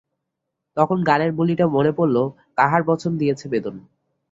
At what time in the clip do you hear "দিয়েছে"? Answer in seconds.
3.17-3.45